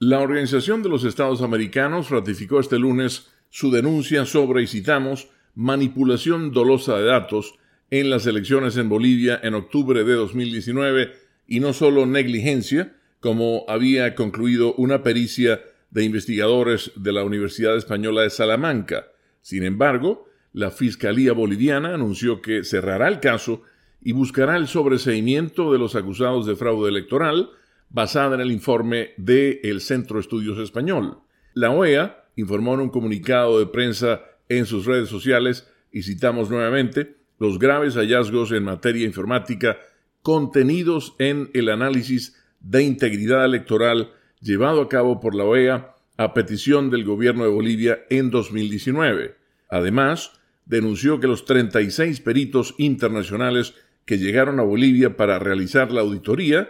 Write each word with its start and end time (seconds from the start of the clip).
La 0.00 0.20
Organización 0.20 0.84
de 0.84 0.88
los 0.88 1.02
Estados 1.02 1.42
Americanos 1.42 2.10
ratificó 2.10 2.60
este 2.60 2.78
lunes 2.78 3.32
su 3.50 3.72
denuncia 3.72 4.26
sobre, 4.26 4.62
y 4.62 4.68
citamos, 4.68 5.28
manipulación 5.56 6.52
dolosa 6.52 6.96
de 6.98 7.04
datos 7.04 7.54
en 7.90 8.08
las 8.08 8.24
elecciones 8.26 8.76
en 8.76 8.88
Bolivia 8.88 9.40
en 9.42 9.54
octubre 9.54 10.04
de 10.04 10.12
2019 10.12 11.14
y 11.48 11.58
no 11.58 11.72
solo 11.72 12.06
negligencia, 12.06 12.94
como 13.18 13.64
había 13.66 14.14
concluido 14.14 14.72
una 14.74 15.02
pericia 15.02 15.62
de 15.90 16.04
investigadores 16.04 16.92
de 16.94 17.12
la 17.12 17.24
Universidad 17.24 17.76
Española 17.76 18.22
de 18.22 18.30
Salamanca. 18.30 19.08
Sin 19.40 19.64
embargo, 19.64 20.28
la 20.52 20.70
Fiscalía 20.70 21.32
Boliviana 21.32 21.94
anunció 21.94 22.40
que 22.40 22.62
cerrará 22.62 23.08
el 23.08 23.18
caso 23.18 23.62
y 24.00 24.12
buscará 24.12 24.56
el 24.58 24.68
sobreseimiento 24.68 25.72
de 25.72 25.80
los 25.80 25.96
acusados 25.96 26.46
de 26.46 26.54
fraude 26.54 26.88
electoral, 26.88 27.50
basada 27.90 28.34
en 28.34 28.40
el 28.40 28.52
informe 28.52 29.10
de 29.16 29.60
el 29.62 29.80
Centro 29.80 30.20
Estudios 30.20 30.58
Español. 30.58 31.18
La 31.54 31.70
OEA 31.70 32.24
informó 32.36 32.74
en 32.74 32.80
un 32.80 32.90
comunicado 32.90 33.58
de 33.58 33.66
prensa 33.66 34.22
en 34.48 34.66
sus 34.66 34.86
redes 34.86 35.08
sociales, 35.08 35.68
y 35.90 36.02
citamos 36.02 36.50
nuevamente, 36.50 37.16
los 37.38 37.58
graves 37.58 37.94
hallazgos 37.94 38.52
en 38.52 38.64
materia 38.64 39.06
informática 39.06 39.78
contenidos 40.22 41.14
en 41.18 41.50
el 41.54 41.68
análisis 41.68 42.36
de 42.60 42.82
integridad 42.82 43.44
electoral 43.44 44.12
llevado 44.40 44.82
a 44.82 44.88
cabo 44.88 45.20
por 45.20 45.34
la 45.34 45.44
OEA 45.44 45.94
a 46.16 46.34
petición 46.34 46.90
del 46.90 47.04
gobierno 47.04 47.44
de 47.44 47.50
Bolivia 47.50 48.00
en 48.10 48.30
2019. 48.30 49.36
Además, 49.70 50.32
denunció 50.66 51.20
que 51.20 51.28
los 51.28 51.44
36 51.44 52.20
peritos 52.20 52.74
internacionales 52.78 53.74
que 54.04 54.18
llegaron 54.18 54.58
a 54.58 54.64
Bolivia 54.64 55.16
para 55.16 55.38
realizar 55.38 55.92
la 55.92 56.00
auditoría 56.00 56.68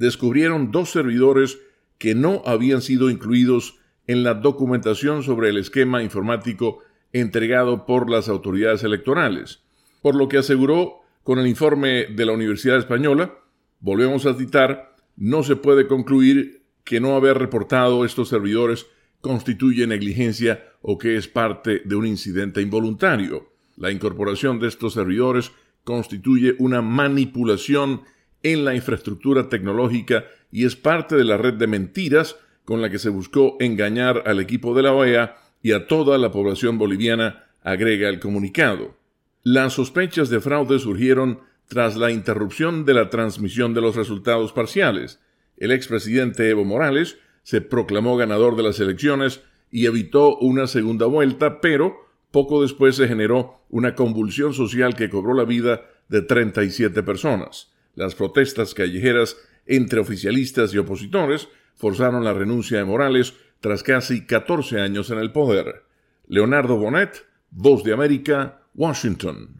descubrieron 0.00 0.70
dos 0.70 0.90
servidores 0.90 1.58
que 1.98 2.14
no 2.14 2.42
habían 2.46 2.80
sido 2.80 3.10
incluidos 3.10 3.78
en 4.06 4.22
la 4.24 4.32
documentación 4.32 5.22
sobre 5.22 5.50
el 5.50 5.58
esquema 5.58 6.02
informático 6.02 6.78
entregado 7.12 7.84
por 7.84 8.08
las 8.08 8.30
autoridades 8.30 8.82
electorales, 8.82 9.60
por 10.00 10.14
lo 10.14 10.26
que 10.26 10.38
aseguró 10.38 11.00
con 11.22 11.38
el 11.38 11.46
informe 11.46 12.06
de 12.06 12.24
la 12.24 12.32
Universidad 12.32 12.78
Española, 12.78 13.34
volvemos 13.80 14.24
a 14.24 14.32
citar, 14.32 14.96
no 15.16 15.42
se 15.42 15.56
puede 15.56 15.86
concluir 15.86 16.62
que 16.82 16.98
no 16.98 17.14
haber 17.14 17.36
reportado 17.36 18.06
estos 18.06 18.30
servidores 18.30 18.86
constituye 19.20 19.86
negligencia 19.86 20.64
o 20.80 20.96
que 20.96 21.18
es 21.18 21.28
parte 21.28 21.82
de 21.84 21.94
un 21.94 22.06
incidente 22.06 22.62
involuntario. 22.62 23.50
La 23.76 23.90
incorporación 23.90 24.60
de 24.60 24.68
estos 24.68 24.94
servidores 24.94 25.52
constituye 25.84 26.54
una 26.58 26.80
manipulación 26.80 28.00
en 28.42 28.64
la 28.64 28.74
infraestructura 28.74 29.48
tecnológica 29.48 30.24
y 30.50 30.64
es 30.64 30.76
parte 30.76 31.16
de 31.16 31.24
la 31.24 31.36
red 31.36 31.54
de 31.54 31.66
mentiras 31.66 32.36
con 32.64 32.82
la 32.82 32.90
que 32.90 32.98
se 32.98 33.08
buscó 33.08 33.56
engañar 33.60 34.22
al 34.26 34.40
equipo 34.40 34.74
de 34.74 34.82
la 34.82 34.92
OEA 34.92 35.36
y 35.62 35.72
a 35.72 35.86
toda 35.86 36.18
la 36.18 36.30
población 36.30 36.78
boliviana, 36.78 37.44
agrega 37.62 38.08
el 38.08 38.20
comunicado. 38.20 38.96
Las 39.42 39.74
sospechas 39.74 40.30
de 40.30 40.40
fraude 40.40 40.78
surgieron 40.78 41.40
tras 41.68 41.96
la 41.96 42.10
interrupción 42.10 42.84
de 42.84 42.94
la 42.94 43.10
transmisión 43.10 43.74
de 43.74 43.80
los 43.80 43.96
resultados 43.96 44.52
parciales. 44.52 45.20
El 45.56 45.72
expresidente 45.72 46.48
Evo 46.48 46.64
Morales 46.64 47.18
se 47.42 47.60
proclamó 47.60 48.16
ganador 48.16 48.56
de 48.56 48.62
las 48.62 48.80
elecciones 48.80 49.42
y 49.70 49.86
evitó 49.86 50.36
una 50.38 50.66
segunda 50.66 51.06
vuelta, 51.06 51.60
pero 51.60 51.96
poco 52.30 52.62
después 52.62 52.96
se 52.96 53.08
generó 53.08 53.60
una 53.68 53.94
convulsión 53.94 54.54
social 54.54 54.94
que 54.94 55.10
cobró 55.10 55.34
la 55.34 55.44
vida 55.44 55.82
de 56.08 56.22
37 56.22 57.02
personas. 57.02 57.69
Las 57.94 58.14
protestas 58.14 58.74
callejeras 58.74 59.36
entre 59.66 60.00
oficialistas 60.00 60.72
y 60.74 60.78
opositores 60.78 61.48
forzaron 61.74 62.24
la 62.24 62.32
renuncia 62.32 62.78
de 62.78 62.84
Morales 62.84 63.34
tras 63.60 63.82
casi 63.82 64.26
14 64.26 64.80
años 64.80 65.10
en 65.10 65.18
el 65.18 65.32
poder. 65.32 65.84
Leonardo 66.26 66.76
Bonet, 66.76 67.26
Voz 67.50 67.82
de 67.84 67.92
América, 67.92 68.62
Washington. 68.74 69.56